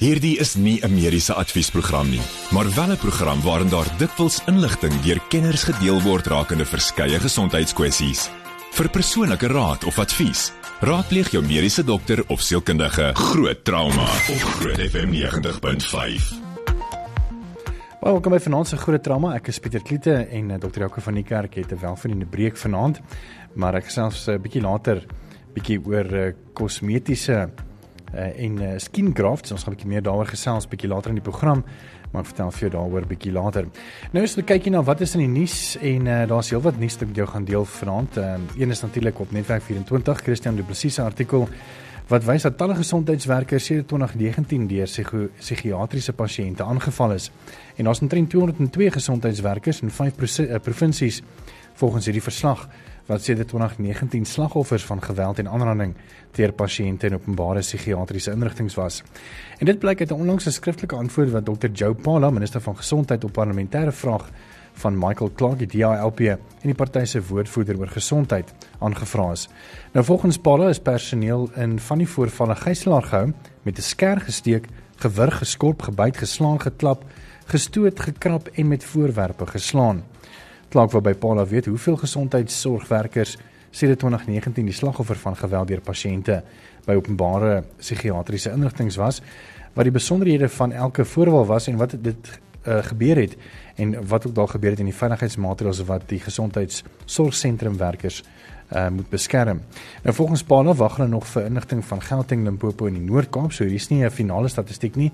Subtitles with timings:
[0.00, 5.00] Hierdie is nie 'n mediese adviesprogram nie, maar wel 'n program waarin daar dikwels inligting
[5.00, 8.30] deur kenners gedeel word rakende verskeie gesondheidskwessies.
[8.72, 13.10] Vir persoonlike raad of advies, raadpleeg jou mediese dokter of sielkundige.
[13.14, 16.32] Groot trauma op Groot FM 90.5.
[18.00, 19.34] Welkom by Vanaand se Groot Trauma.
[19.34, 20.80] Ek is Pieter Kliete en uh, Dr.
[20.80, 23.00] Jaco van die kerk het 'n welverdiende breek vanaand,
[23.54, 25.04] maar ek selfs 'n bietjie later
[25.52, 27.69] bietjie oor uh, kosmetiese uh,
[28.12, 29.52] en uh, skin grafts.
[29.52, 31.64] Ons gaan 'n bietjie meer daaroor gesels bietjie later in die program,
[32.10, 33.66] maar ek vertel vir jou daaroor bietjie later.
[34.12, 36.78] Nou as jy kyk hier na wat is in die nuus en uh, daar's heelwat
[36.78, 38.16] nuus wat ek jou gaan deel vanaand.
[38.16, 41.48] Uh, een is natuurlik op Netwerk 24 Christian Du Plessis se artikel
[42.10, 44.88] wat wys dat talle gesondheidswerkers sedert 2019 deur
[45.38, 47.30] psigiatriese pasiënte aangeval is.
[47.76, 51.22] En daar's omtrent 202 gesondheidswerkers in 5 provinsies
[51.74, 52.68] volgens hierdie verslag
[53.10, 55.94] wat sedert 2019 slagoffers van geweld en aanranding
[56.38, 59.02] deur pasiënte in openbare psigiatriese instellings was.
[59.58, 61.70] En dit blyk uit 'n onlangse skriftelike antwoord wat Dr.
[61.72, 64.30] Joe Pala, minister van gesondheid op parlementêre vraag
[64.72, 69.48] van Michael Clark, die DILP en die party se woordvoerder oor gesondheid aangevra is.
[69.92, 74.66] Nou volgens Pala is personeel in van die voorvalle gijslaar gehou met 'n sker gesteek,
[74.96, 77.04] gewurg, geskorp, gebyt, geslaan, geklap,
[77.46, 80.04] gestoot, gekrap en met voorwerpe geslaan.
[80.70, 83.36] Klaak waarby Paula weet hoeveel gesondheidsorgwerkers
[83.70, 86.42] sedert 2019 die slagoffer van geweld deur pasiënte
[86.86, 89.18] by openbare psigiatriese instellings was,
[89.74, 93.34] wat die besonderhede van elke voorval was en wat dit uh, gebeur het
[93.82, 99.60] en wat ook daar gebeur het in die veiligheidsmaatreëls wat die gesondheidsorgsentrumwerkers uh, moet beskerm.
[100.06, 103.64] Nou volgens Paula wag hulle nog vir inligting van Gauteng, Limpopo en die Noord-Kaap, so
[103.64, 105.12] hier is nie 'n finale statistiek nie,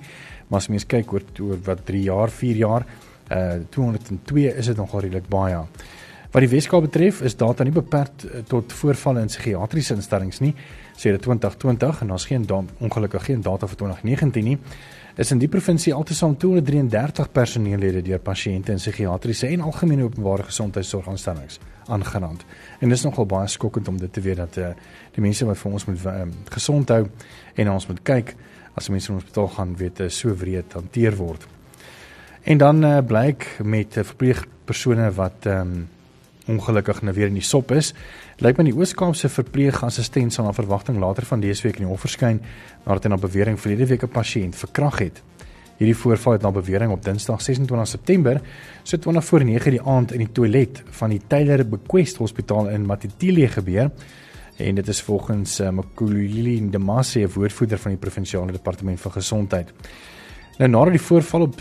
[0.48, 2.84] maar as mens kyk oor oor wat 3 jaar, 4 jaar
[3.30, 5.62] uh 202 is dit nogal redelik baie.
[6.36, 10.52] Wat die Weskaap betref, is data nie beperk uh, tot voorvalle in psigiatriese instellings nie,
[10.92, 14.58] sê dit 2020 en daar's geen ongelukkig geen data vir 2019 nie.
[15.16, 21.56] Is in die provinsie altesaam 233 personeellede deur pasiënte in psigiatriese en algemene openbare gesondheidsorginstellings
[21.88, 22.44] aangerand.
[22.84, 24.70] En dis nogal baie skokkend om dit te weet dat uh,
[25.16, 27.02] die mense wat vir ons moet uh, gesond hou
[27.56, 28.36] en ons moet kyk
[28.76, 31.48] as mense in ons hospitaal gaan weet uh, so wreed hanteer word.
[32.46, 35.88] En dan uh, blyk met uh, verpleegpersone wat ehm um,
[36.46, 37.88] ongelukkig nou weer in die sop is.
[38.38, 42.04] Lyk my die Oos-Kaapse verpleegassistent sal na verwagting later van dese week in die hof
[42.06, 42.38] verskyn
[42.84, 45.18] nadat hy na bewering verlede week 'n pasiënt verkrag het.
[45.80, 48.40] Hierdie voorval het na bewering op Dinsdag 26 September
[48.82, 52.86] so 20 voor 9 die aand in die toilet van die Tyler Bequest Hospitaal in
[52.86, 53.90] Matitile gebeur.
[54.56, 59.72] En dit is volgens uh, Makulili Ndamase, woordvoerder van die provinsiale departement van gesondheid.
[60.58, 61.60] Nou nadat die voorval op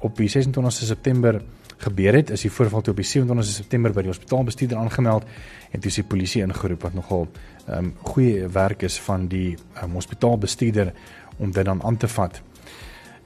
[0.00, 1.42] op die 26 September
[1.80, 5.24] gebeur het, is die voorval toe op die 27 September by die hospitaalbestuurder aangemeld
[5.70, 7.26] en toe is die polisie ingeroep wat nogal
[7.66, 10.92] ehm um, goeie werk is van die um, hospitaalbestuurder
[11.38, 12.40] om dit dan aan te vat.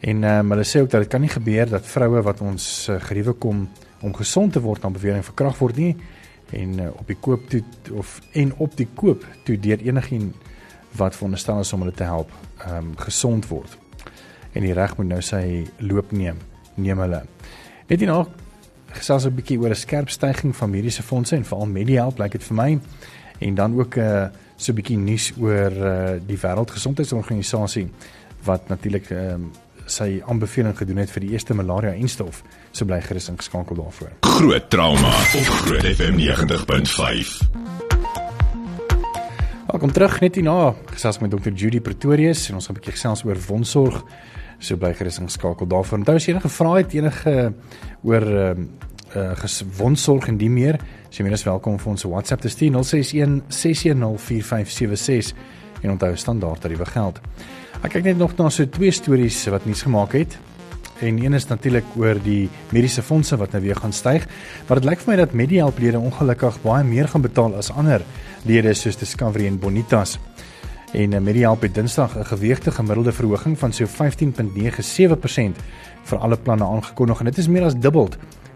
[0.00, 2.88] En ehm um, hulle sê ook dat dit kan nie gebeur dat vroue wat ons
[2.90, 3.68] uh, geriewe kom
[4.00, 5.96] om gesond te word aan bewering verkragt word nie
[6.52, 7.62] en uh, op die koop toe
[7.92, 10.52] of en op die koop toe deur enigiemand
[10.94, 13.78] wat veronderstel is om hulle te help ehm um, gesond word.
[14.52, 16.38] En die reg moet nou sy loop neem
[16.74, 17.22] neem hulle.
[17.88, 18.26] Net hierna
[18.94, 22.44] gesels 'n bietjie oor 'n skerp stygings van mediese fondse en veral Medihelp lyk dit
[22.44, 22.80] vir my
[23.40, 27.88] en dan ook 'n uh, so 'n bietjie nuus oor uh, die Wêreldgesondheidsorganisasie
[28.44, 29.34] wat natuurlik uh,
[29.86, 32.42] sy aanbeveling gedoen het vir die eerste malaria-enstof.
[32.72, 34.10] So bly gerus ingeskakel daarvoor.
[34.20, 37.84] Groot trauma op Groot FM 90.5.
[39.66, 43.24] Welkom terug net hierna gesels met Dr Judy Pretorius en ons gaan 'n bietjie gesels
[43.24, 44.04] oor wondsorg
[44.58, 45.98] so bly gerus ingeskakel daarvoor.
[46.02, 47.36] Onthou as jy enige vrae het enige
[48.02, 48.66] oor ehm
[49.14, 53.44] uh, gesondsorg en die meer, as jy minstens welkom vir ons WhatsApp te stuur 061
[53.46, 57.20] 610 4576 en onthou standaard tariewe geld.
[57.84, 60.38] Ek kyk net nog na so twee stories wat nuus gemaak het.
[61.04, 64.26] En een is natuurlik oor die mediese fondse wat nou weer gaan styg.
[64.66, 68.02] Maar dit lyk vir my dat Medihelp lede ongelukkig baie meer gaan betaal as ander
[68.48, 70.18] lede soos Discovery en Bonitas
[70.94, 75.58] en eh, met die help het Dinsdag 'n geweegte gemiddelde verhoging van so 15.97%
[76.02, 78.08] vir alle planne aangekondig en dit is meer as dubbel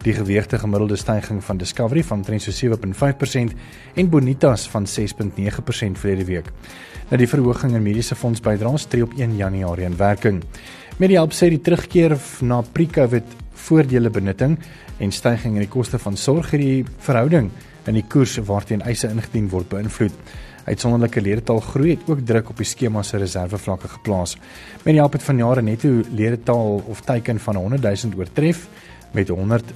[0.03, 3.55] die geweegte gemiddelde stygings van Discovery van omtrent so 7.5%
[3.95, 6.53] en Bonitas van 6.9% verlede week.
[7.09, 10.43] Nou die verhoging in mediese fondsbydraes tree op 1 Januarie in werking.
[10.97, 14.59] Met die help sê die terugkeer na pre-COVID voordele benutting
[14.99, 17.51] en stygings in die koste van sorg het die verhouding
[17.87, 20.13] in die koers waarteen eise ingedien word beïnvloed.
[20.69, 24.37] Uitsonderlike ledetal groei het ook druk op die skema se reservevlakke geplaas.
[24.85, 28.69] Met die help van jare netto ledetal of teiken van 100 000 oortref
[29.13, 29.73] met 100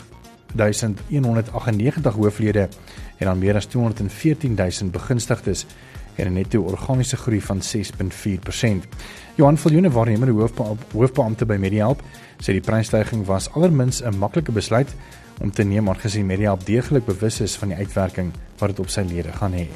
[0.55, 2.69] 1198 hooflede
[3.17, 5.67] en dan meer as 214 000 begunstigdes
[6.15, 8.87] en 'n netto organiese groei van 6.4%.
[9.35, 10.49] Johan Viljoen, waarnemer
[10.93, 12.03] hoofbeampte by Medihelp,
[12.37, 14.95] sê die prysstyging was allermins 'n maklike besluit
[15.41, 19.01] om te neem aangesien Medihelp deeglik bewus is van die uitwerking wat dit op sy
[19.01, 19.67] lede gaan hê.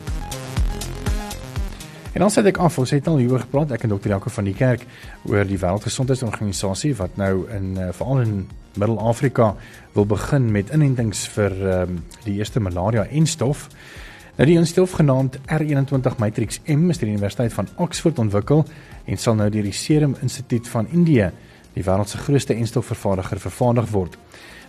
[2.17, 4.47] En dan sê ek af, ons het al hieroor gepraat ek en dokter Jaco van
[4.49, 4.87] die kerk
[5.29, 8.31] oor die wêreldgesondheidsorganisasie wat nou in uh, veral in
[8.73, 9.51] Middel-Afrika
[9.93, 13.67] wil begin met inentings vir um, die eerste malaria en stof.
[14.39, 18.65] Nou die instof genaamd R21 Matrix M is deur die Universiteit van Oxford ontwikkel
[19.05, 21.29] en sal nou deur die Serum Instituut van Indië,
[21.77, 24.17] die wêreld se grootste enstofvervaardiger, vervaardig word.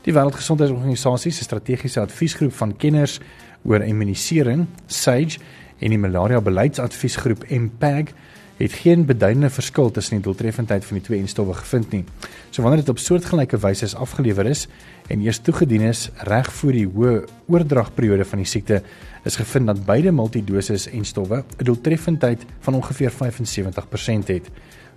[0.04, 3.22] Die Wêreldgesondheidsorganisasie se strategiese adviesgroep van kenners
[3.64, 5.40] oor immunisering, SAGE
[5.80, 8.14] en die malaria beleidsadviesgroep MPAG
[8.58, 12.04] het geen beduidende verskil tussen die doeltreffendheid van die twee enstowwe gevind nie.
[12.50, 14.66] So wanneer dit op soortgelyke wyse afgelewer is
[15.08, 18.82] en eers toegedien is reg voor die hoë oordragperiode van die siekte,
[19.24, 24.50] is gevind dat beide multidosis enstowwe 'n doeltreffendheid van ongeveer 75% het,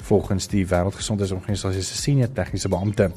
[0.03, 3.11] volgens die Wêreldgesondheidsorganisasie se senior tegniese beampte.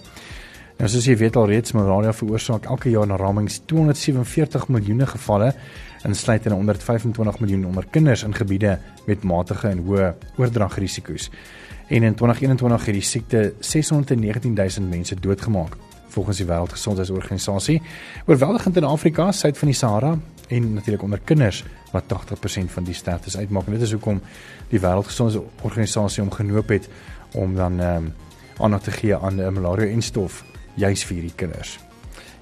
[0.77, 5.53] Nou soos jy weet al reeds malaria veroorsaak elke jaar na ramings 247 miljoen gevalle
[6.03, 11.29] insluitende 125 miljoen onder kinders in gebiede met matige en hoë oordragrisiko's.
[11.87, 15.77] En in 2021 het die siekte 619 000 mense doodgemaak
[16.13, 17.81] volgens die Wêreldgesondheidsorganisasie.
[18.25, 20.17] Oorweldigend in Afrika, suid van die Sahara
[20.47, 23.65] en natuurlik onder kinders wat 80% van die sterftes uitmaak.
[23.65, 24.21] En dit is hoekom
[24.69, 26.89] die Wêreldgesondheidsorganisasie hom genoop het
[27.33, 28.13] om dan ehm um,
[28.57, 30.43] aandag te gee aan 'n malaria-enstof
[30.75, 31.79] juis vir hierdie kinders.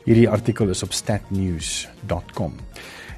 [0.03, 2.53] Hierdie artikel is op statnews.com.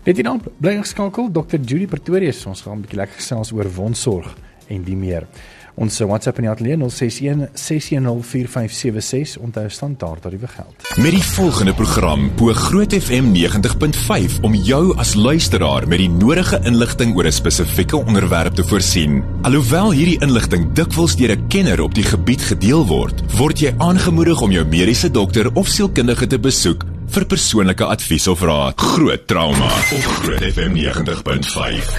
[0.04, 1.62] Net hierdan bly geskakel Dr.
[1.64, 2.42] Judy Pretorius.
[2.46, 4.36] Ons gaan 'n bietjie lekker gesels oor wondsorg
[4.68, 5.28] en die meer.
[5.76, 10.76] Ons WhatsApp in die ateljee 061 6104576 onthou standaard tariewe geld.
[10.98, 16.60] Met die volgende program bo Groot FM 90.5 om jou as luisteraar met die nodige
[16.64, 19.24] inligting oor 'n spesifieke onderwerp te voorsien.
[19.42, 24.42] Alhoewel hierdie inligting dikwels deur 'n kenner op die gebied gedeel word, word jy aangemoedig
[24.42, 28.74] om jou mediese dokter of sielkundige te besoek vir persoonlike advies of raad.
[28.82, 31.90] Groot trauma op Groot FM 90.5.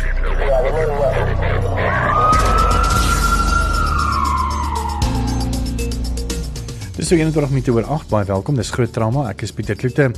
[6.96, 8.08] Dis so 21 minute oor 8.
[8.10, 8.58] Baie welkom.
[8.58, 9.28] Dis groot trauma.
[9.30, 10.16] Ek is Pieter Kloete en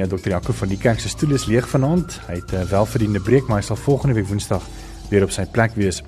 [0.00, 0.32] uh, eh, Dr.
[0.32, 2.16] Jaco van die kerk se stoel is leeg vanaand.
[2.30, 4.64] Hy het 'n uh, welverdiende breek, maar hy sal volgende week Woensdag
[5.10, 6.00] weer op sy plek wees.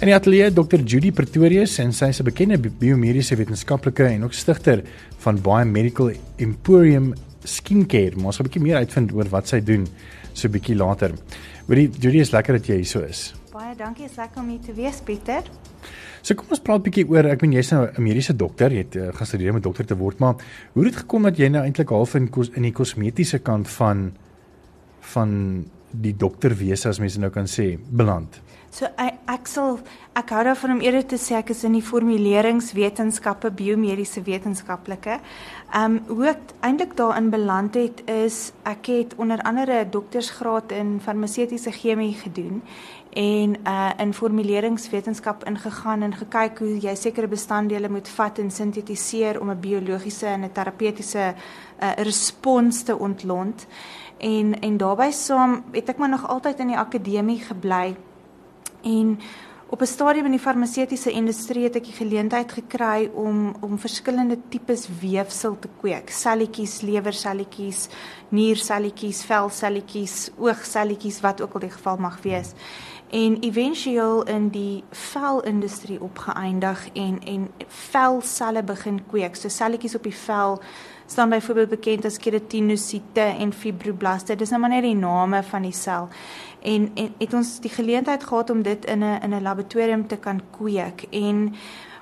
[0.00, 0.84] In die ateljee Dr.
[0.84, 4.82] Judy Pretorius en sy is 'n bekende biomediese wetenskaplike en ook stigter
[5.24, 7.14] van Baie Medical Emporium
[7.50, 8.16] skincare.
[8.16, 9.86] Ons gaan 'n bietjie meer uitvind oor wat sy doen
[10.32, 11.12] so 'n bietjie later.
[11.66, 13.34] Hoorie, Judy, is lekker dat jy hier so is.
[13.52, 15.42] Baie dankie, is lekker om hier te wees, Pieter.
[16.22, 18.84] So kom ons praat 'n bietjie oor, ek bedoel jy's nou 'n mediese dokter, jy
[18.84, 20.34] het uh, gestudeer om 'n dokter te word, maar
[20.72, 24.12] hoe het dit gekom dat jy nou eintlik half in in die kosmetiese kant van
[25.00, 28.40] van die dokterwese as mense nou kan sê beland?
[28.70, 29.80] So ek, ek sal
[30.14, 35.16] ek hou daarvan om eerder te sê ek is in die formuleringswetenskappe, biomediese wetenskaplike.
[35.74, 40.70] Ehm um, hoe ek eintlik daarin beland het is ek het onder andere 'n doktorsgraad
[40.72, 42.62] in farmaseutiese chemie gedoen
[43.10, 49.40] en uh in formuleringswetenskap ingegaan en gekyk hoe jy sekere bestanddele moet vat en sintetiseer
[49.40, 51.34] om 'n biologiese en 'n terapeutiese
[51.82, 53.66] uh respons te ontlont.
[54.18, 57.96] En en daarbey saam het ek maar nog altyd in die akademie gebly
[58.82, 59.18] En
[59.70, 64.38] op 'n stadium in die farmaseutiese industrie het ek die geleentheid gekry om om verskillende
[64.48, 66.10] tipes weefsel te kweek.
[66.10, 67.88] Selletjies, lewerselletjies,
[68.28, 72.52] nierselletjies, velselletjies, oogselletjies wat ook al die geval mag wees.
[73.10, 79.36] En éventueel in die velindustrie opgeëindig en en velselle begin kweek.
[79.36, 80.60] So selletjies op die vel
[81.06, 84.36] staan byvoorbeeld bekend as keratinosiete en fibroblaste.
[84.36, 86.08] Dis nou maar net die name van die sel
[86.62, 90.16] en, en het ons die geleentheid gehad om dit in 'n in 'n laboratorium te
[90.16, 91.54] kan kweek en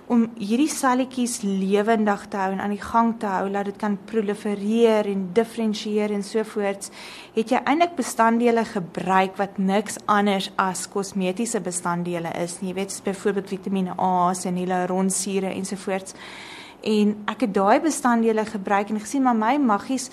[0.08, 3.98] om hierdie selletjies lewendig te hou en aan die gang te hou dat dit kan
[4.08, 6.90] prolifereer en diferensieer en so voorts
[7.34, 12.72] het jy eintlik bestanddele gebruik wat niks anders as kosmetiese bestanddele is nie.
[12.72, 16.14] Jy weet byvoorbeeld Vitamiene A en hyaluronsure ensovoorts
[16.80, 20.08] en ek het daai bestanddele gebruik en gesien maar my maggies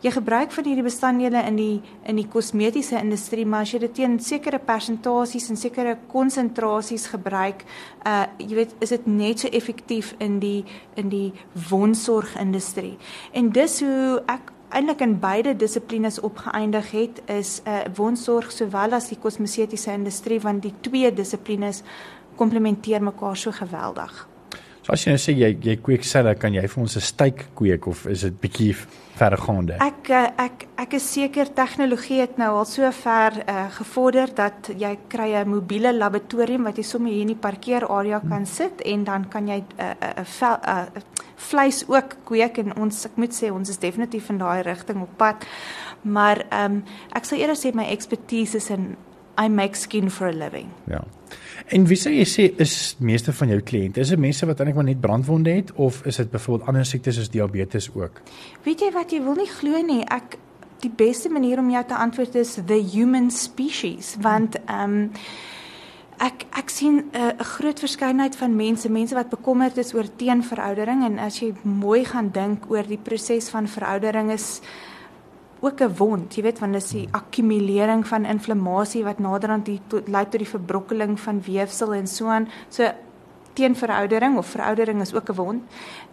[0.00, 3.94] jy gebruik van hierdie bestanddele in die in die kosmetiese industrie, maar as jy dit
[4.00, 7.64] teen sekere persentasies en sekere konsentrasies gebruik,
[8.06, 10.64] uh jy weet, is dit net so effektief in die
[10.96, 11.32] in die
[11.70, 12.96] wondsorgindustrie.
[13.32, 18.92] En dis hoe ek eintlik in beide dissiplines opgeëindig het is 'n uh, wondsorg sowel
[18.94, 21.82] as die kosmetiese industrie want die twee dissiplines
[22.36, 24.28] komplementeer mekaar so geweldig.
[24.88, 27.86] As jy nou sê jy jy kweek selle, kan jy vir ons 'n steak kweek
[27.86, 28.74] of is dit bietjie
[29.20, 29.76] verregaande?
[29.84, 34.70] Ek eh, ek ek is seker tegnologie het nou al so ver uh, gevorder dat
[34.72, 39.04] jy kry 'n mobiele laboratorium wat jy sommer hier in die parkeerarea kan sit en
[39.04, 41.02] dan kan jy 'n uh, 'n uh, uh, uh,
[41.36, 45.16] vleis ook kweek en ons ek moet sê ons is definitief in daai rigting op
[45.16, 45.46] pad.
[46.02, 48.96] Maar ehm um, ek sal eerder sê my expertise is in
[49.38, 50.68] I make skin for a living.
[50.84, 51.00] Ja.
[51.70, 54.76] En wie sê jy sê is meeste van jou kliënte is dit mense wat eintlik
[54.76, 58.22] maar net brandwonde het of is dit byvoorbeeld ander siektes soos diabetes ook?
[58.64, 60.02] Weet jy wat jy wil nie glo nie.
[60.08, 60.38] Ek
[60.80, 65.08] die beste manier om jou te antwoord is the human species want ehm um,
[66.20, 71.04] ek ek sien 'n uh, groot verskeidenheid van mense, mense wat bekommerd is oor teenveroudering
[71.04, 74.60] en as jy mooi gaan dink oor die proses van veroudering is
[75.60, 79.68] ook 'n wond, jy weet, want dit is die akkumulering van inflammasie wat naderhand
[80.06, 82.48] lei tot die verbrokkeling van weefsel en so aan.
[82.68, 82.90] So
[83.60, 85.62] teen veroudering of veroudering is ook 'n wond.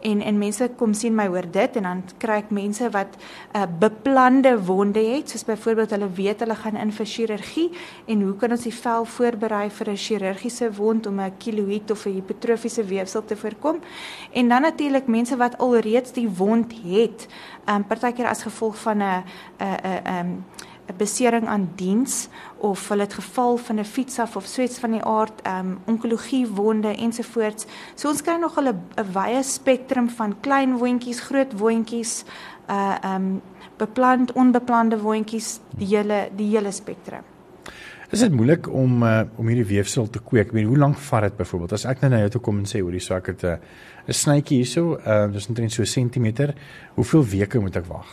[0.02, 3.58] En en mense kom sien my oor dit en dan kry ek mense wat 'n
[3.58, 7.72] uh, beplande wonde het soos byvoorbeeld hulle weet hulle gaan in vir chirurgie
[8.06, 12.06] en hoe kan ons die vel voorberei vir 'n chirurgiese wond om 'n keloïd of
[12.06, 13.80] 'n hipertrofiese weefsel te voorkom?
[14.32, 17.28] En dan natuurlik mense wat alreeds die wond het
[17.70, 19.24] um, partykeer as gevolg van 'n
[19.60, 20.44] 'n 'n
[20.88, 22.28] 'n besering aan diens
[22.58, 25.60] of hulle het geval van 'n fiets af of so iets van die aard, ehm
[25.60, 27.66] um, onkologie wonde ensovoorts.
[27.96, 32.24] So ons kry nog 'n 'n wye spektrum van klein wondjies, groot wondjies,
[32.70, 33.42] uh ehm um,
[33.78, 37.22] beplant, onbeplande wondjies, die hele die hele spektrum.
[38.10, 40.48] Is dit moeilik om uh, om hierdie weefsel te kweek?
[40.48, 41.74] Ek meen, hoe lank vat dit byvoorbeeld?
[41.76, 43.58] As ek nou na jou toe kom en sê hoorie, so ek het 'n uh,
[44.08, 46.56] 'n snytjie hierso, uh dis omtrent so 'n sentimeter,
[46.96, 48.08] hoeveel weke moet ek wag?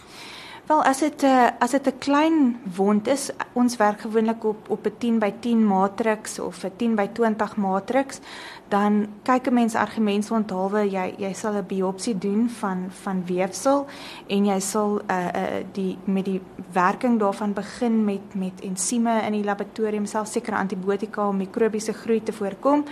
[0.66, 4.68] Wel as dit 'n uh, as dit 'n klein wond is, ons werk gewoonlik op
[4.68, 8.20] op 'n 10 by 10 matriks of 'n 10 by 20 matriks,
[8.68, 13.86] dan kyk 'n mens argumente onthaalwe jy jy sal 'n biopsie doen van van weefsel
[14.26, 16.40] en jy sal 'n uh, uh, die met die
[16.72, 22.22] werking daarvan begin met met ensieme in die laboratorium self sekere antibiotika om mikrobiese groei
[22.22, 22.84] te voorkom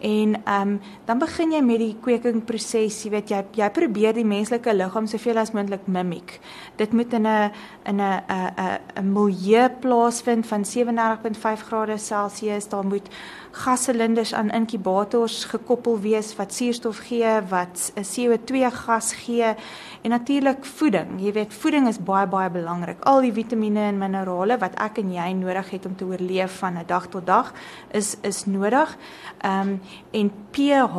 [0.00, 4.24] En ehm um, dan begin jy met die kwekingproses, jy weet jy jy probeer die
[4.24, 6.38] menslike liggaam soveel as moontlik mimiek.
[6.80, 7.52] Dit moet in 'n
[7.84, 12.68] in 'n 'n 'n milieu plaasvind van 37.5 grade Celsius.
[12.68, 13.08] Daar moet
[13.50, 19.54] gassilinders aan inkubators gekoppel wees wat suurstof gee, wat 'n CO2 gas gee
[20.02, 21.20] en natuurlik voeding.
[21.20, 23.04] Jy weet voeding is baie baie belangrik.
[23.04, 26.78] Al die vitamiene en minerale wat ek en jy nodig het om te oorleef van
[26.78, 27.52] 'n dag tot dag
[27.90, 28.96] is is nodig.
[29.38, 29.80] Ehm um,
[30.10, 30.96] en pH.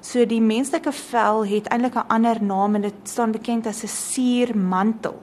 [0.00, 3.88] So die menslike vel het eintlik 'n ander naam en dit staan bekend as 'n
[3.88, 5.14] suurmantel.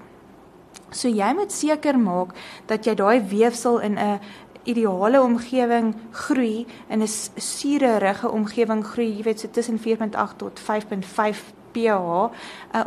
[0.93, 2.35] So jy moet seker maak
[2.69, 4.19] dat jy daai weefsel in 'n
[4.63, 11.53] ideale omgewing groei in 'n suurerige omgewing groei, jy weet so tussen 4.8 tot 5.5
[11.73, 12.29] pH uh,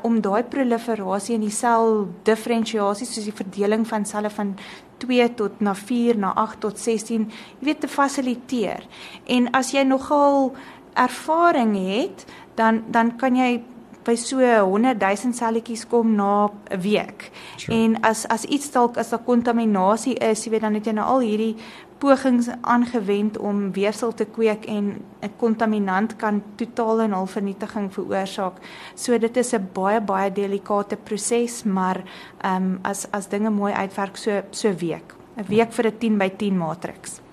[0.03, 4.55] om daai proliferasie in die sel diferensiasie soos die verdeling van selle van
[5.03, 7.27] 2 tot na 4 na 8 tot 16
[7.61, 8.87] jy weet te fasiliteer.
[9.27, 10.55] En as jy nogal
[10.95, 13.63] ervaring het, dan dan kan jy
[14.07, 17.31] by so 100 000 selletjies kom na 'n week.
[17.57, 17.75] Sure.
[17.75, 21.07] En as as iets dalk as daar kontaminasie is, jy weet dan het jy nou
[21.07, 21.57] al hierdie
[21.99, 28.57] pogings aangewend om weefsel te kweek en 'n kontaminant kan totaal en al vernietiging veroorsaak.
[28.95, 32.03] So dit is 'n baie baie delikate proses, maar
[32.41, 35.15] ehm um, as as dinge mooi uitwerk so so week.
[35.37, 37.26] 'n Week vir 'n 10 by 10 matriks.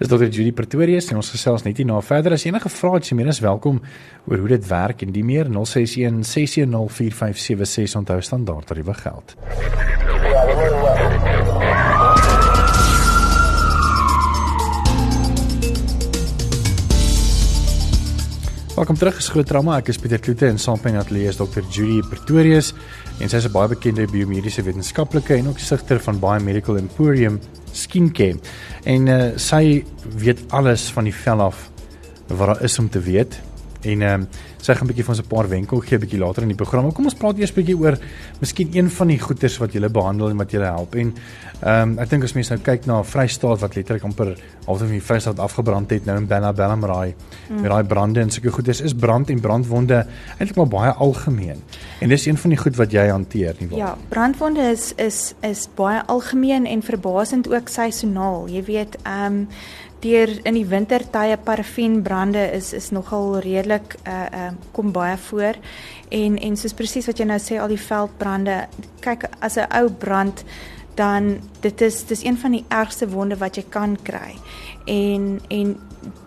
[0.00, 0.30] Dis Dr.
[0.32, 2.32] Judy Pretorius en ons gesels net hierna verder.
[2.32, 3.82] As enige vrae het, jy meer as welkom
[4.30, 9.36] oor hoe dit werk en die meer 061 610 4576 onthou standaard tariewe geld.
[18.72, 19.76] Welkom terug gesgroot trauma.
[19.84, 21.60] Ek is Pieter Kloete en saam met my ateljee is Dr.
[21.68, 22.72] Judy Pretorius
[23.20, 27.36] en sy is 'n baie bekende biomediese wetenskaplike en ook sigter van Baie Medical Emporium
[27.72, 28.38] skincare.
[28.84, 29.84] En uh, sy
[30.16, 31.68] weet alles van die vel af
[32.30, 33.40] wat daar is om te weet.
[33.82, 34.28] En ehm um,
[34.60, 36.56] sy gaan 'n bietjie van ons 'n paar wenke gee 'n bietjie later in die
[36.56, 36.92] program.
[36.92, 37.98] Kom ons praat eers 'n bietjie oor
[38.40, 40.94] miskien een van die goeters wat julle behandel en wat julle help.
[40.94, 41.14] En
[41.60, 44.88] ehm um, ek dink as mense nou kyk na Vrystaat wat letterlik amper half van
[44.88, 47.14] die Vrystaat afgebrand het nou in Bella Bellamraai
[47.50, 47.60] mm.
[47.60, 50.06] met daai brande en sulke goeters is brand en brandwonde
[50.38, 51.62] eintlik maar baie algemeen.
[52.00, 53.78] En dis een van die goed wat jy hanteer nie waar?
[53.78, 58.48] Ja, brandwonde is is is baie algemeen en verbasend ook seisoonaal.
[58.48, 59.48] Jy weet ehm um,
[60.00, 65.54] deur in die wintertye parafienbrande is is nogal redelik uh uh kom baie voor.
[66.08, 68.66] En en soos presies wat jy nou sê al die veldbrande
[69.00, 70.44] kyk as 'n ou brand
[70.94, 74.34] dan dit is dis een van die ergste wonde wat jy kan kry.
[74.86, 75.78] En en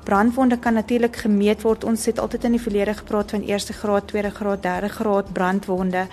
[0.03, 1.83] brandwonde kan natuurlik gemeet word.
[1.83, 6.05] Ons het altyd in die verlede gepraat van eerste graad, tweede graad, derde graad brandwonde.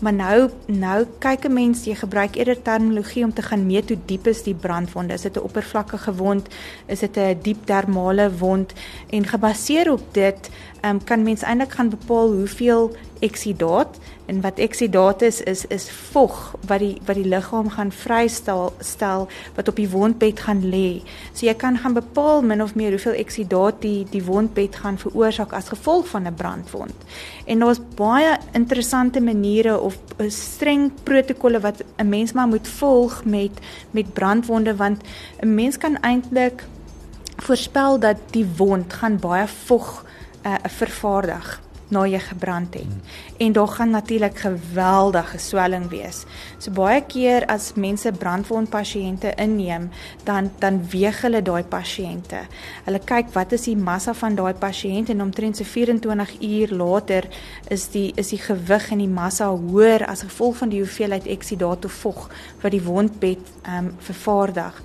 [0.00, 3.98] Maar nou nou kyk 'n mens jy gebruik eerder terminologie om te gaan meet hoe
[4.04, 5.14] diep is die brandwonde.
[5.14, 6.48] Is dit 'n oppervlakkige wond?
[6.86, 8.72] Is dit 'n diep dermale wond?
[9.10, 10.50] En gebaseer op dit
[10.84, 12.96] um, kan mens eintlik gaan bepaal hoeveel
[13.26, 16.34] eksidaat en wat eksidaat is is is vog
[16.66, 21.02] wat die wat die liggaam gaan vrystel stel wat op die wondbed gaan lê.
[21.32, 25.54] So jy kan gaan bepaal min of meer hoeveel eksidaat die die wondbed gaan veroorsaak
[25.54, 26.96] as gevolg van 'n brandwond.
[27.46, 33.24] En daar's baie interessante maniere of eh, streng protokolle wat 'n mens maar moet volg
[33.24, 33.52] met
[33.90, 35.02] met brandwonde want
[35.40, 36.64] 'n mens kan eintlik
[37.36, 40.04] voorspel dat die wond gaan baie vog
[40.46, 42.82] uh, vervaardig na jy gebrand het.
[42.82, 43.00] Hmm.
[43.36, 46.24] En daar gaan natuurlik geweldige swelling wees.
[46.58, 49.90] So baie keer as mense brandwond pasiënte inneem,
[50.24, 52.46] dan dan weeg hulle daai pasiënte.
[52.84, 57.28] Hulle kyk wat is die massa van daai pasiënt en omtrent so 24 uur later
[57.68, 61.84] is die is die gewig en die massa hoër as gevolg van die hoeveelheid eksidaat
[61.84, 62.28] of vog
[62.62, 64.82] wat die wondbed ehm um, vervaardig.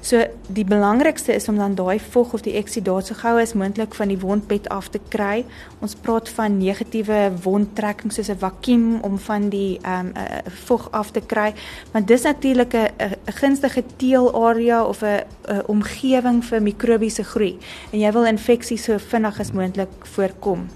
[0.00, 3.94] So die belangrikste is om dan daai vog of die eksidaat so gou as moontlik
[3.98, 5.44] van die wondbed af te kry.
[5.82, 10.88] Ons praat van negatiewe wondtrekking soos 'n vakuum om van die ehm um, uh, vog
[10.92, 11.54] af te kry,
[11.92, 12.90] want dis natuurlik 'n
[13.24, 15.24] gunstige teelarea of 'n
[15.66, 17.58] omgewing vir mikrobiese groei
[17.92, 20.68] en jy wil infeksies so vinnig as moontlik voorkom.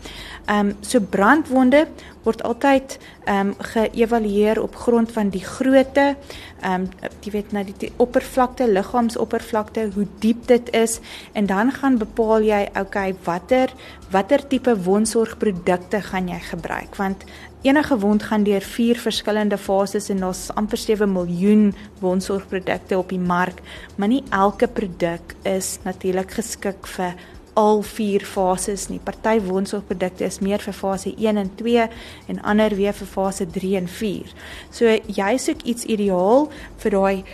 [0.46, 1.86] Ehm um, so brandwonde
[2.22, 6.16] word altyd ehm um, geëvalueer op grond van die grootte,
[6.60, 6.88] ehm um,
[7.22, 10.98] jy weet nou die, die oppervlakte, liggaamsoppervlakte, hoe diep dit is
[11.32, 13.70] en dan gaan bepaal jy okay watter
[14.10, 16.96] watter tipe wondsorgprodukte gaan jy gebruik?
[16.96, 17.24] Want
[17.62, 23.22] enige wond gaan deur vier verskillende fases en daar's amper 7 miljoen wondsorgprodukte op die
[23.22, 23.62] mark,
[23.96, 27.14] maar nie elke produk is natuurlik geskik vir
[27.54, 29.00] al vier fases nie.
[29.04, 31.88] Party woonsorgprodukte is meer vir fase 1 en 2
[32.32, 34.34] en ander weer vir fase 3 en 4.
[34.70, 36.48] So jy soek iets ideaal
[36.84, 37.24] vir daai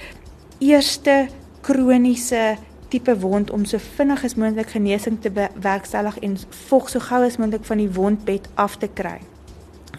[0.59, 1.29] eerste
[1.63, 2.59] kroniese
[2.89, 7.37] tipe wond om so vinnig as moontlik genesing te bewerkstellig en vog so gou as
[7.37, 9.19] moontlik van die wondbed af te kry.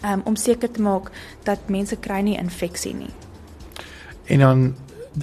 [0.00, 1.10] Um, om seker te maak
[1.44, 3.12] dat mense kry nie infeksie nie.
[4.26, 4.74] En dan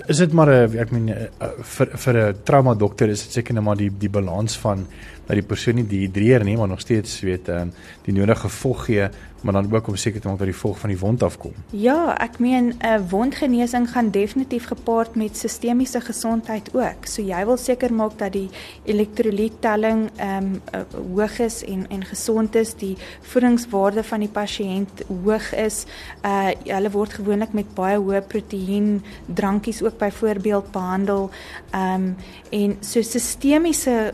[0.08, 1.28] is dit maar 'n ek meen eh,
[1.62, 4.88] vir vir 'n trauma dokter is dit seker net maar die die balans van
[5.28, 7.74] dat die persoon nie dehydreer nie maar nog steeds weet ehm
[8.08, 9.10] die nodige vog gee
[9.42, 11.54] maar dan ook om seker te maak dat die vog van die wond afkom.
[11.70, 17.06] Ja, ek meen 'n uh, wondgenesing gaan definitief gepaard met sistemiese gesondheid ook.
[17.06, 18.50] So jy wil seker maak dat die
[18.84, 20.82] elektrolyttelling ehm um, uh,
[21.14, 25.86] hoog is en en gesond is, die voedingswaarde van die pasiënt hoog is.
[26.26, 31.30] Uh hulle word gewoonlik met baie hoë proteïen drankies ook byvoorbeeld behandel.
[31.72, 32.16] Ehm um,
[32.50, 34.14] en so sistemiese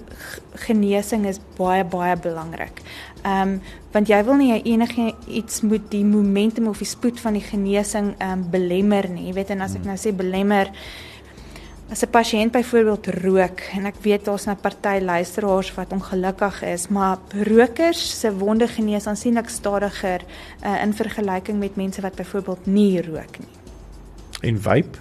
[0.56, 2.82] genesing is baie baie belangrik.
[3.24, 3.62] Ehm um,
[3.94, 8.16] want jy wil nie enige iets moet die momentum of die spoed van die genesing
[8.18, 9.28] ehm um, belemmer nie.
[9.28, 9.94] Jy weet en as ek hmm.
[9.94, 10.72] nou sê belemmer
[11.94, 16.88] as 'n pasiënt byvoorbeeld rook en ek weet daar's 'n party luisteraars wat ongelukkig is,
[16.88, 20.22] maar rokers se wonde genees aansienlik stadiger
[20.66, 23.54] uh, in vergelyking met mense wat byvoorbeeld nie rook nie.
[24.42, 24.98] En vape?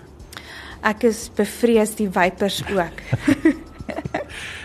[0.82, 2.96] Ek is bevrees die vapers ook.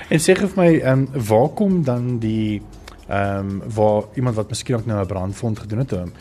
[0.09, 2.61] en sê vir my, ehm um, waar kom dan die
[3.07, 6.11] ehm um, waar iemand wat miskien ook nou 'n brandwond gedoen het, um,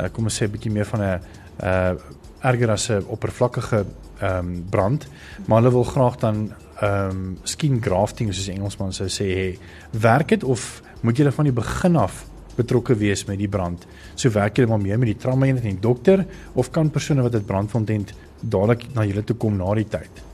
[0.00, 1.20] uh, kom ons sê 'n bietjie meer van 'n
[1.62, 1.94] uh
[2.40, 3.84] erger as 'n oppervlakkige
[4.20, 5.08] ehm um, brand,
[5.46, 9.58] maar hulle wil graag dan ehm um, skin grafting soos Engelsman sou sê, hey,
[9.90, 12.24] werk dit of moet jy van die begin af
[12.56, 13.86] betrokke wees met die brand?
[14.14, 17.22] So werk jy maar mee met die trauma eenheid en die dokter of kan persone
[17.22, 20.33] wat dit brandwond het dadelik na julle toe kom na die tyd?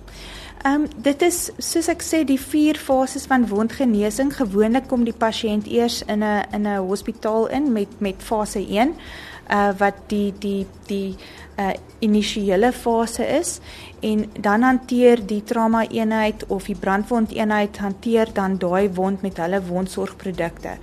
[0.63, 4.35] Ehm um, dit is soos ek sê die vier fases van wondgenesing.
[4.37, 8.93] Gewoonlik kom die pasiënt eers in 'n in 'n hospitaal in met met fase 1
[9.51, 11.17] uh wat die die die
[11.57, 13.61] uh initiële fase is
[14.01, 19.37] en dan hanteer die trauma eenheid of die brandwond eenheid hanteer dan daai wond met
[19.37, 20.77] hulle wondsorgprodukte.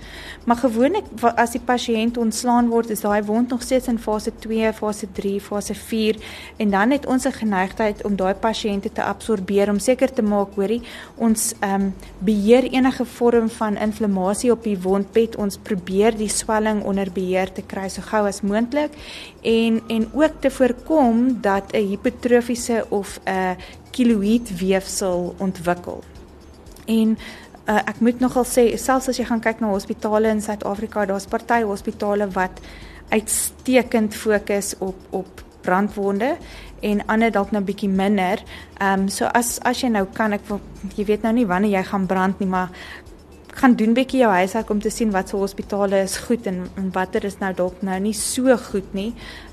[0.46, 4.74] Maar gewoonlik as die pasiënt ontslaan word, is daai wond nog steeds in fase 2,
[4.74, 6.20] fase 3, fase 4
[6.58, 10.56] en dan het ons 'n geneigtheid om daai pasiënte te absorbeer om seker te maak
[10.56, 10.82] hoorie
[11.16, 15.36] ons ehm um, beheer enige vorm van inflammasie op die wondbed.
[15.36, 18.92] Ons probeer die swelling onder beheer te kry so gou as moontlik
[19.42, 23.56] en en ook te voorkom dat 'n hipertrofiese of of 'n
[23.92, 26.04] kiloïed weefsel ontwikkel.
[26.86, 27.18] En
[27.66, 31.26] uh, ek moet nogal sê selfs as jy gaan kyk na hospitale in Suid-Afrika, daar's
[31.26, 32.62] party hospitale wat
[33.10, 36.38] uitstekend fokus op op brandwonde
[36.80, 38.44] en ander dalk nou bietjie minder.
[38.80, 40.42] Ehm um, so as as jy nou kan ek
[40.96, 42.70] jy weet nou nie wanneer jy gaan brand nie, maar
[43.58, 46.92] gaan doen bietjie jou huiswerk om te sien wat se hospitale is goed en, en
[46.94, 49.10] watter is nou dalk nou nie so goed nie.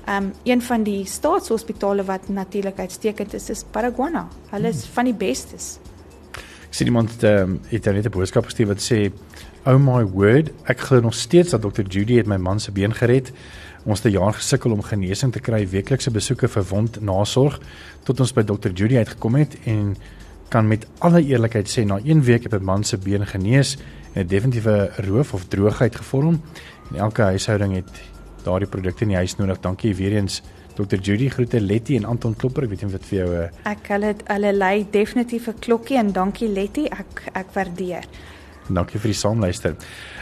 [0.09, 4.27] Um, een van die staatshospitale wat natuurlik uitstekend is is Paraguana.
[4.51, 4.93] Hulle is hmm.
[4.93, 5.75] van die bestes.
[6.67, 9.09] Ek sien iemand um, het net 'n boodskap gestuur wat sê
[9.65, 11.81] Oh my word, ek glo nog steeds dat Dr.
[11.89, 13.31] Judy het my man se been gered.
[13.85, 17.59] Ons het 'n jaar gesukkel om genesing te kry, weeklikse besoeke vir wond nasorg
[18.03, 18.69] tot ons by Dr.
[18.69, 19.97] Judy uitgekom het en
[20.55, 23.77] kan met alle eerlikheid sê na 1 week het 'n man se been genees
[24.13, 26.41] en 'n definitiewe roof of droogheid gevorm
[26.91, 27.91] en elke huishouding het
[28.43, 29.59] daardie produkte in die huis nodig.
[29.59, 30.41] Dankie weer eens
[30.75, 32.63] Dr Judy groete Letty en Anton Klopper.
[32.63, 33.41] Ek weet nie wat vir jou 'n.
[33.41, 36.85] Eh, Ek hulle hulle lei definitief 'n klokkie en dankie Letty.
[36.85, 38.03] Ek ek waardeer.
[38.69, 39.75] Dankie vir die saamluister.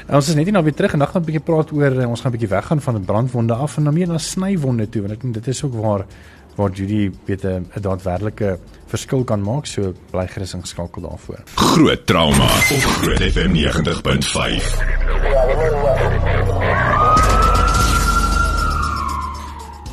[0.07, 1.99] En ons is net nie nou weer terug en dan gaan 'n bietjie praat oor
[1.99, 5.01] eh, ons gaan 'n bietjie weggaan van brandwonde af en dan meer na snywonde toe
[5.01, 6.05] want ek dink dit is ook waar
[6.55, 11.39] waar Judy weet 'n daadwerklike verskil kan maak so bly gerus ingeskakel daarvoor.
[11.55, 14.77] Groot trauma op Groot FM 90.5.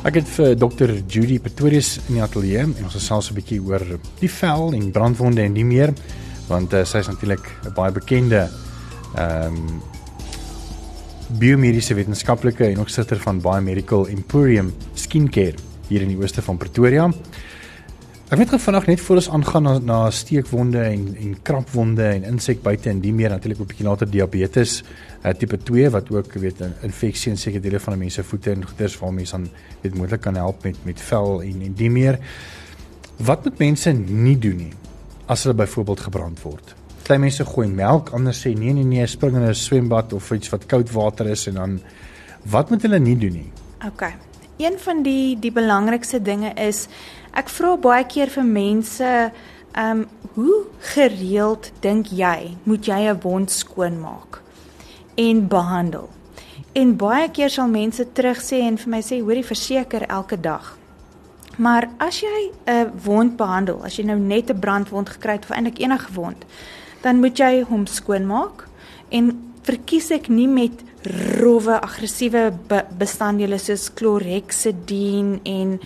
[0.01, 3.83] Ek het vir Dr Judy Pretorius in die ateljee en ons gesels 'n bietjie oor
[4.19, 5.93] die vel en brandwonde en nie meer
[6.47, 8.49] want uh, sy is natuurlik 'n baie bekende
[9.15, 9.81] ehm um,
[11.39, 17.09] biomediese wetenskaplike en ook sitter van Biomedical Emporium Skincare hier in die ooste van Pretoria.
[18.31, 22.29] Ek weet gou vanaand net voor ons aangaan na, na steekwonde en en krapwonde en
[22.29, 24.83] insekbyte en die meer natuurlik 'n bietjie later diabetes
[25.25, 28.51] uh, tipe 2 wat ook weet infeksie in sekere dele van 'n mens se voete
[28.51, 29.49] en goeders waar mense dan
[29.81, 32.19] weet moontlik kan help met met vel en en die meer.
[33.17, 34.73] Wat moet mense nie doen nie
[35.27, 36.75] as hulle byvoorbeeld gebrand word?
[37.03, 40.49] Klein mense gooi melk, ander sê nee nee nee, spring in 'n swembad of iets
[40.49, 41.81] wat koud water is en dan
[42.43, 43.51] wat moet hulle nie doen nie?
[43.85, 44.30] OK
[44.63, 46.87] een van die die belangrikste dinge is
[47.33, 49.31] ek vra baie keer vir mense
[49.71, 54.41] ehm um, hoe gereeld dink jy moet jy 'n wond skoonmaak
[55.15, 56.09] en behandel?
[56.73, 60.77] En baie keer sal mense terug sê en vir my sê hoorie verseker elke dag.
[61.57, 65.55] Maar as jy 'n wond behandel, as jy nou net 'n brandwond gekry het of
[65.55, 66.45] eintlik enige wond,
[67.01, 68.67] dan moet jy hom skoonmaak
[69.09, 70.83] en verkies ek nie met
[71.41, 75.77] rowwe aggressiewe be bestanddele soos chlorhexidine en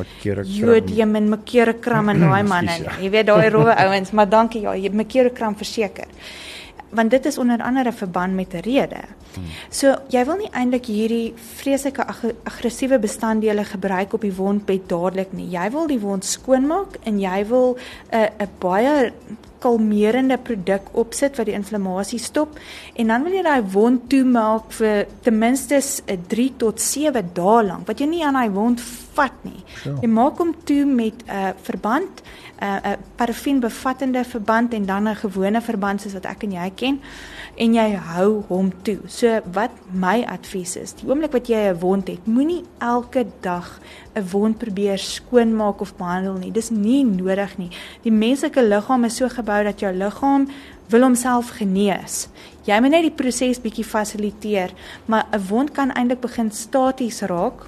[0.43, 2.79] jodium en mercurochrome en daai manne.
[2.83, 2.97] Ja.
[2.99, 6.11] Jy weet daai rowwe ouens, maar dankie ja, mercurochrome verseker.
[6.95, 9.03] Want dit is onder andere verband met 'n rede.
[9.35, 9.43] Hmm.
[9.69, 15.33] So jy wil nie eintlik hierdie vreeslike ag aggressiewe bestanddele gebruik op die wondbed dadelik
[15.33, 15.49] nie.
[15.51, 17.77] Jy wil die wond skoonmaak en jy wil
[18.11, 19.11] 'n uh, 'n baie
[19.65, 22.59] kalmerende produk opsit wat die inflammasie stop
[22.95, 25.81] en dan wil jy daai wond toemaak vir ten minste
[26.35, 28.83] 3 tot 7 dae lank wat jy nie aan daai wond
[29.15, 29.61] vat nie.
[29.85, 29.95] Ja.
[30.03, 34.73] Jy maak hom toe met 'n uh, verband, 'n uh, 'n uh, parafin bevattende verband
[34.73, 36.99] en dan 'n gewone verband soos wat ek en jy ken
[37.57, 38.97] en jy hou hom toe.
[39.07, 43.79] So wat my advies is, die oomblik wat jy 'n wond het, moenie elke dag
[44.15, 46.51] 'n wond probeer skoonmaak of behandel nie.
[46.51, 47.69] Dis nie nodig nie.
[48.03, 50.47] Die menslike liggaam is so gebou dat jou liggaam
[50.89, 52.27] wil homself genees.
[52.65, 54.71] Jy moet net die proses bietjie fasiliteer,
[55.05, 57.67] maar 'n wond kan eintlik begin staties raak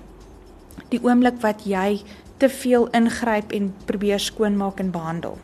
[0.89, 2.01] die oomblik wat jy
[2.37, 5.37] te veel ingryp en probeer skoonmaak en behandel.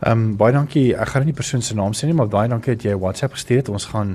[0.00, 0.94] Ehm um, baie dankie.
[0.96, 3.34] Ek gaan nie die persoon se naam sê nie, maar baie dankie dat jy WhatsApp
[3.36, 3.68] gestuur het.
[3.68, 4.14] Ons gaan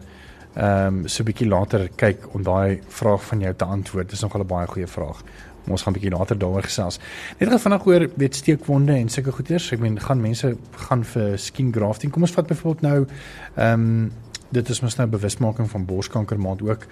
[0.56, 4.10] ehm um, so 'n bietjie later kyk om daai vraag van jou te antwoord.
[4.10, 5.22] Dis nogal 'n baie goeie vraag.
[5.68, 7.00] Ons gaan 'n bietjie later daaroor gesels.
[7.38, 9.72] Net gou vanaand oor weet steekwonde en sulke goeters.
[9.72, 12.12] Ek meen gaan mense gaan vir skin grafting.
[12.12, 13.06] Kom ons vat byvoorbeeld nou
[13.56, 14.12] ehm um,
[14.50, 16.88] dit is mos nou bewusmaking van borskanker maand ook.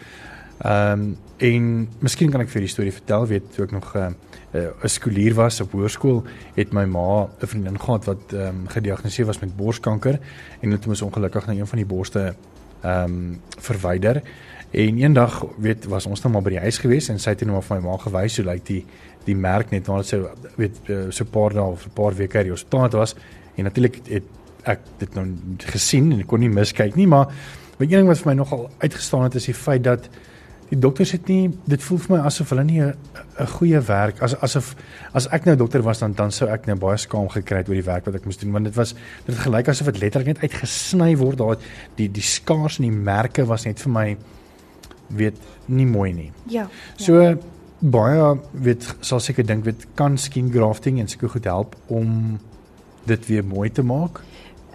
[0.62, 4.16] Ehm um, en miskien kan ek vir die storie vertel, weet toe ek nog 'n
[4.54, 6.24] uh, uh, 'n skoolier was op hoërskool,
[6.56, 10.20] het my ma 'n vriendin gehad wat ehm um, gediagnoseer was met borskanker
[10.62, 12.36] en het moes ongelukkig na een van die borste
[12.82, 14.22] ehm um, verwyder.
[14.72, 17.52] En eendag weet was ons nou maar by die huis gewees en sy het nou
[17.52, 18.86] maar vir my ma gewys hoe lyk die
[19.26, 20.22] die merk net nadat sy
[20.56, 23.16] weet uh, so 'n paar dae of 'n paar weke hier hospitaal was
[23.56, 24.24] en natuurlik het
[24.64, 27.28] ek dit nou gesien en kon nie miskyk nie maar
[27.80, 30.10] een ding wat vir my nogal uitgestaan het is die feit dat
[30.74, 34.36] die dokters het nie dit voel vir my asof hulle nie 'n goeie werk as
[34.42, 34.76] asof
[35.14, 37.76] as ek nou dokter was dan dan sou ek nou baie skaam gekry het oor
[37.76, 40.42] die werk wat ek moes doen want dit was dit gelyk asof dit letterlik net
[40.42, 41.58] uitgesny word daar
[41.98, 44.18] die die skaars en die merke was net vir my
[45.08, 46.32] weet nie mooi nie.
[46.50, 46.68] Ja.
[46.96, 47.36] So ja.
[47.80, 52.40] baie weet sal seker dink weet kan skin grafting en seker goed help om
[53.06, 54.22] dit weer mooi te maak.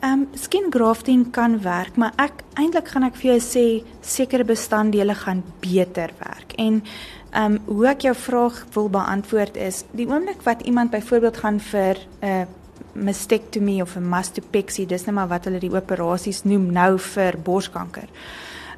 [0.00, 3.64] Ehm um, skin grafting kan werk, maar ek eintlik gaan ek vir jou sê
[4.00, 6.54] sekere bestanddele gaan beter werk.
[6.54, 6.82] En
[7.30, 11.58] ehm um, hoe ek jou vraag wil beantwoord is, die oomblik wat iemand byvoorbeeld gaan
[11.60, 12.46] vir 'n uh,
[12.94, 18.08] mastectomy of 'n mastopexy, dis net maar wat hulle die operasies noem nou vir borskanker.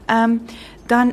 [0.07, 0.41] Ehm um,
[0.87, 1.13] dan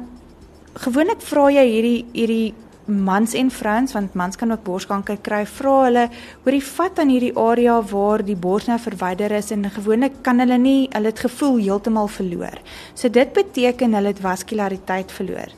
[0.73, 2.53] gewoonlik vra jy hierdie hierdie
[2.87, 6.05] mans en vrouens want mans kan ook borskanker kry vra hulle
[6.45, 10.39] oor die vat aan hierdie area waar die bors nou verwyder is en gewoonlik kan
[10.39, 12.59] hulle nie hulle het gevoel heeltemal verloor.
[12.95, 15.51] So dit beteken hulle het vaskulariteit verloor.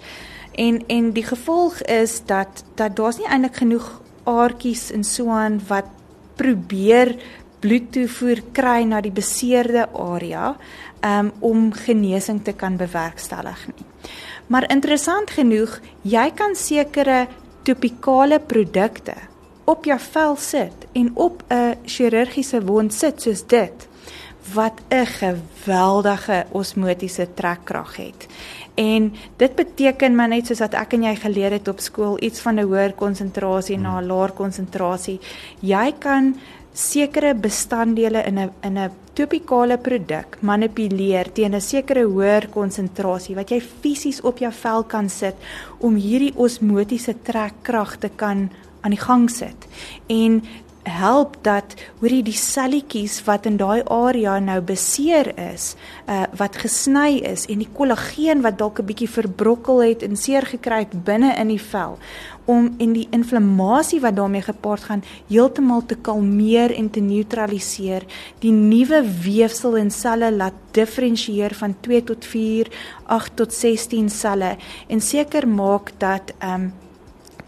[0.58, 3.90] En en die gevolg is dat dat daar's nie eintlik genoeg
[4.24, 5.86] aartjies en so aan wat
[6.36, 7.16] probeer
[7.60, 10.54] bloedtoevoer kry na die beseerde area
[11.06, 13.88] um, om genesing te kan bewerkstellig nie.
[14.50, 17.28] Maar interessant genoeg, jy kan sekere
[17.68, 19.14] topikale produkte
[19.70, 23.88] op jou vel sit en op 'n chirurgiese wond sit soos dit
[24.54, 28.28] wat 'n geweldige osmotiese trekkrag het.
[28.76, 32.40] En dit beteken maar net soos wat ek en jy geleer het op skool iets
[32.40, 35.20] van 'n hoër konsentrasie na 'n laer konsentrasie.
[35.60, 36.36] Jy kan
[36.74, 43.52] sekere bestanddele in 'n in 'n topikale produk manipuleer teen 'n sekere hoër konsentrasie wat
[43.52, 45.36] jy fisies op jou vel kan sit
[45.80, 48.50] om hierdie osmotiese trekkrag te kan
[48.82, 49.68] aan die gang sit.
[50.08, 50.42] En
[50.90, 55.76] help dat hoorie die selletjies wat in daai area nou beseer is,
[56.08, 60.46] uh wat gesny is en die kollageen wat dalk 'n bietjie verbrokkel het en seer
[60.46, 61.98] gekry het binne in die vel
[62.50, 68.06] om en die inflammasie wat daarmee gepaard gaan heeltemal te kalmeer en te neutraliseer,
[68.42, 72.72] die nuwe weefsel en selle laat diferensieer van 2 tot 4,
[73.06, 74.56] 8 tot 16 selle
[74.88, 76.72] en seker maak dat um,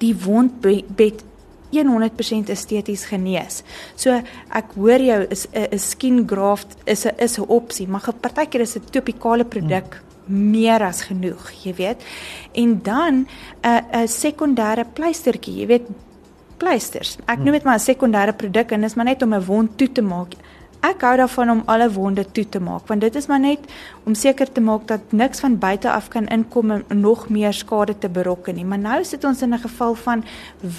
[0.02, 1.26] die wondbed
[1.72, 3.64] 100% esteties genees.
[3.96, 8.62] So ek hoor jou is 'n skin graft is 'n is 'n opsie, maar partykeer
[8.62, 10.52] is 'n topikale produk hmm.
[10.52, 12.04] meer as genoeg, jy weet.
[12.54, 13.28] En dan
[13.64, 15.88] 'n 'n sekondêre pleistertjie, jy weet
[16.58, 17.18] pleisters.
[17.26, 19.92] Ek noem dit maar 'n sekondêre produk en dis maar net om 'n wond toe
[19.92, 20.34] te maak.
[20.82, 23.68] Ek hou daarvan om alle wonde toe te maak want dit is maar net
[24.10, 27.98] om seker te maak dat niks van buite af kan inkom en nog meer skade
[27.98, 28.66] te berokken nie.
[28.66, 30.24] Maar nou sit ons in 'n geval van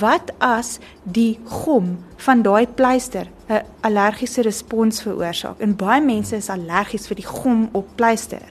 [0.00, 5.60] wat as die gom van daai pleister 'n allergiese respons veroorsaak.
[5.60, 8.48] En baie mense is allergies vir die gom op pleister.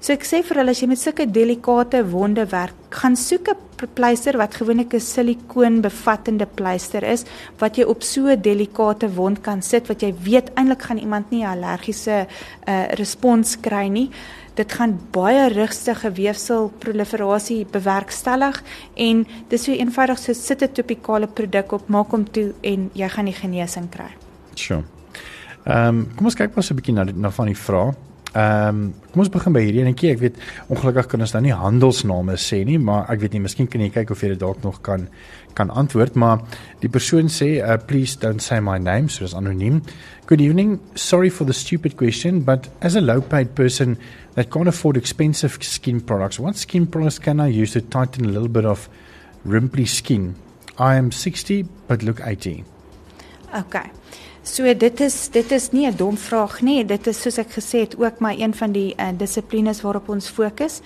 [0.00, 3.88] So ek sê vir hulle as jy met sulke delikate wonde werk, gaan soek 'n
[3.94, 7.24] pleister wat gewoonlik 'n silikoon bevattende pleister is
[7.58, 11.30] wat jy op so 'n delikate wond kan sit wat jy weet eintlik gaan iemand
[11.30, 12.26] nie 'n allergiese
[12.68, 14.10] uh, respons kry nie.
[14.54, 18.62] Dit gaan baie rustige weefsel proliferasie bewerkstellig
[18.96, 23.08] en dis so eenvoudig so sit 'n topikale produk op, maak hom toe en jy
[23.08, 24.12] gaan die genesing kry.
[24.54, 24.84] Sjoe.
[25.64, 28.05] Ehm um, kom ons kyk maar so 'n bietjie na na van die vrae.
[28.36, 28.80] Ehm um,
[29.12, 30.10] kom ons begin by hierdie enetjie.
[30.12, 33.68] Ek weet ongelukkig kan ons nou nie handelsname sê nie, maar ek weet nie, miskien
[33.72, 35.06] kan jy kyk of jy dit dalk nog kan
[35.56, 36.42] kan antwoord, maar
[36.82, 39.80] die persoon sê, uh, "Please don't say my name," so dis anoniem.
[40.26, 40.80] Good evening.
[40.94, 43.96] Sorry for the stupid question, but as a low-paid person
[44.34, 48.28] that can't afford expensive skin products, what skin products can I use to tighten a
[48.28, 48.90] little bit of
[49.44, 50.34] wrinkly skin?
[50.78, 52.64] I am 60 but look 80.
[53.54, 53.90] Okay.
[54.46, 56.84] So dit is dit is nie 'n dom vraag nie.
[56.84, 60.28] Dit is soos ek gesê het ook maar een van die uh, dissiplines waarop ons
[60.28, 60.80] fokus.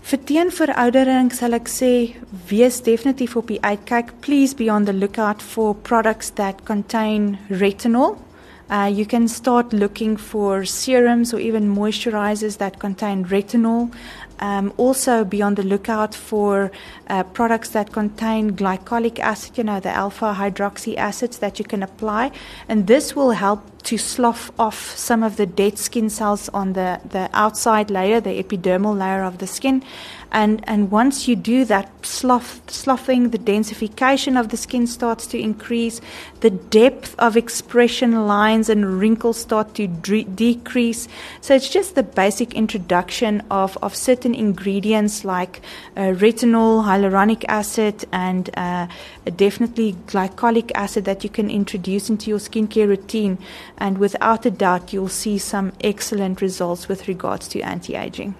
[0.00, 2.16] Vir teenveroudering sal ek sê
[2.48, 4.12] wees definitief op die uitkyk.
[4.20, 8.16] Please be on the lookout for products that contain retinol.
[8.70, 13.90] Uh, you can start looking for serums or even moisturizers that contain retinol.
[14.40, 16.72] Um, also, be on the lookout for
[17.08, 21.82] uh, products that contain glycolic acid, you know, the alpha hydroxy acids that you can
[21.82, 22.32] apply.
[22.66, 27.00] And this will help to slough off some of the dead skin cells on the,
[27.08, 29.82] the outside layer, the epidermal layer of the skin.
[30.32, 35.38] And, and once you do that, slough, sloughing, the densification of the skin starts to
[35.38, 36.00] increase,
[36.40, 41.08] the depth of expression lines and wrinkles start to de- decrease.
[41.40, 45.62] So it's just the basic introduction of, of certain ingredients like
[45.96, 48.86] uh, retinol, hyaluronic acid, and uh,
[49.36, 53.38] definitely glycolic acid that you can introduce into your skincare routine.
[53.78, 58.34] And without a doubt, you'll see some excellent results with regards to anti aging.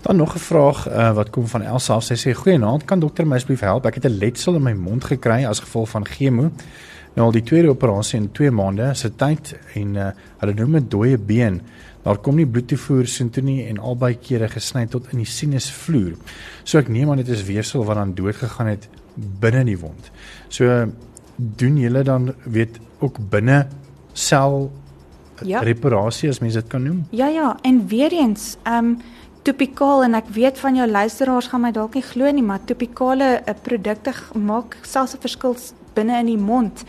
[0.00, 2.00] Dan nog 'n vraag uh, wat kom van Elsa.
[2.00, 3.86] Sy sê: "Goeienaand, kan dokter my asseblief help?
[3.86, 6.50] Ek het 'n letsel in my mond gekry as gevolg van chemo.
[7.14, 10.08] Nou al die tweede operasie in 2 maande se tyd en uh,
[10.38, 11.60] hulle noem dit dooie been.
[12.02, 16.14] Daar kom nie bloedtoevoer soontoe nie en albei kere gesny tot in die sinusvloer.
[16.64, 20.10] So ek neem aan dit is weefsel wat dan dood gegaan het binne die wond.
[20.48, 20.86] So
[21.36, 23.66] doen julle dan weet ook binne
[24.12, 24.70] sel
[25.44, 25.60] Ja.
[25.60, 27.06] reparasie as mens dit kan noem.
[27.10, 28.98] Ja ja, en weer eens, ehm um,
[29.42, 33.40] topikaal en ek weet van jou luisteraars gaan my dalk nie glo nie, maar topikale
[33.40, 35.56] uh, produkte maak selfs 'n verskil
[35.94, 36.84] binne in die mond.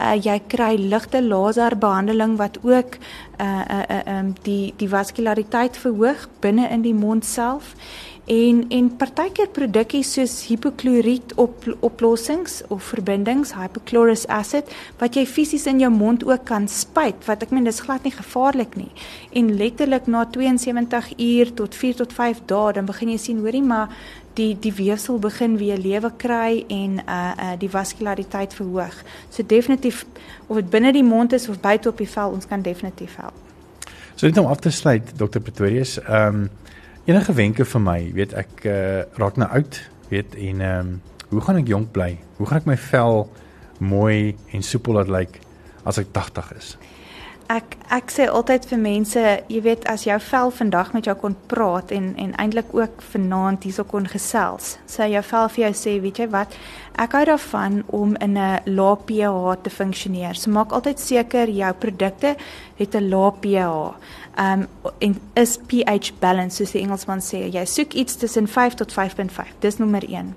[0.00, 2.98] Uh jy kry ligte laserbehandeling wat ook
[3.40, 7.74] uh uh uh um, die die vaskulariteit verhoog binne in die mond self.
[8.24, 15.66] En en partykeer produkies soos hipokloriet op oplossings of verbindings, hypochlorous acid wat jy fisies
[15.68, 18.88] in jou mond ook kan spuit, wat ek meen dis glad nie gevaarlik nie.
[19.36, 23.62] En letterlik na 72 uur tot 4 tot 5 dae dan begin jy sien, hoorie,
[23.62, 23.92] maar
[24.40, 29.04] die die weefsel begin weer lewe kry en uh uh die vaskulariteit verhoog.
[29.28, 30.06] So definitief
[30.46, 33.36] of dit binne die mond is of buite op die vel, ons kan definitief help.
[34.14, 36.50] So net om af te sluit Dr Pretorius, ehm um,
[37.04, 39.80] enige wenke vir my, weet ek uh, raak nou oud,
[40.12, 41.00] weet en ehm um,
[41.34, 42.12] hoe gaan ek jonk bly?
[42.38, 43.24] Hoe gaan ek my vel
[43.82, 45.40] mooi en soepel laat lyk
[45.82, 46.76] as ek 80 is?
[47.52, 51.34] Ek ek sê altyd vir mense, jy weet as jou vel vandag met jou kon
[51.50, 54.78] praat en en eintlik ook vanaand hierso kon gesels.
[54.88, 56.56] Sê jou vel vir jou sê, weet jy wat?
[56.96, 60.34] Ek hou daarvan om in 'n lae pH te funksioneer.
[60.34, 62.36] So maak altyd seker jou produkte
[62.76, 63.94] het 'n lae pH.
[64.38, 64.66] Um
[64.98, 67.44] en is pH balance soos die Engelsman sê.
[67.54, 69.58] Jy soek iets tussen 5 tot 5.5.
[69.62, 70.34] Dis nommer 1.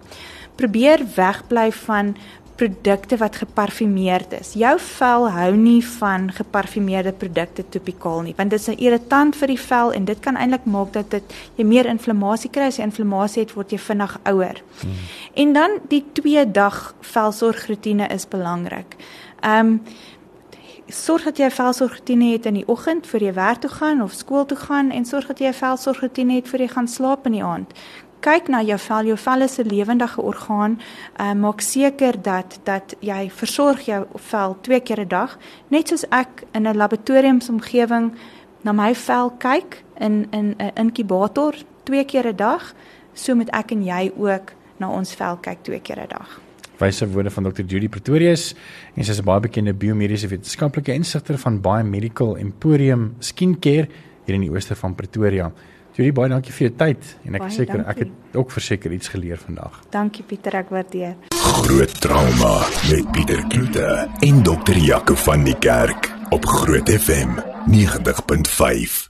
[0.56, 2.16] Probeer wegbly van
[2.58, 4.54] produkte wat geparfumeerd is.
[4.58, 9.48] Jou vel hou nie van geparfumeerde produkte topikaal nie, want dit is 'n irritant vir
[9.48, 11.24] die vel en dit kan eintlik maak dat dit
[11.56, 12.64] jy meer inflammasie kry.
[12.64, 14.62] As jy inflammasie het, word jy vinnig ouer.
[14.82, 14.92] Hmm.
[15.34, 18.96] En dan die 2 dag velsorgroetine is belangrik.
[19.44, 19.82] Um
[20.88, 24.14] sorg dat jy 'n velsorgroetine het in die oggend voor jy werk toe gaan of
[24.14, 27.32] skool toe gaan en sorg dat jy 'n velsorgroetine het voor jy gaan slaap in
[27.32, 27.74] die aand
[28.20, 29.12] kyk na jou vel.
[29.12, 30.80] Jou vel is 'n lewendige orgaan.
[31.22, 36.06] Uh, maak seker dat dat jy versorg jou vel twee keer 'n dag, net soos
[36.10, 38.14] ek in 'n laboratoriumsomgewing
[38.62, 42.74] na my vel kyk in in 'n inkubator twee keer 'n dag,
[43.14, 46.47] so moet ek en jy ook na ons vel kyk twee keer 'n dag.
[46.78, 48.54] Wyse woorde van Dr Judy Pretorius
[48.96, 53.88] en sy is 'n baie bekende biomediese wetenskaplike insigter van baie Medical Emporium Skincare
[54.26, 55.52] hier in die ooste van Pretoria.
[55.98, 59.38] Judy, baie dankie vir jou tyd en ek seker ek het ook verseker iets geleer
[59.38, 59.82] vandag.
[59.90, 61.16] Dankie Pieter, ek waardeer.
[61.34, 62.54] Groot trauma
[62.92, 67.40] met Pieter Kloete en dokter Jaco van die Kerk op Groot FM
[67.72, 69.06] 90.5.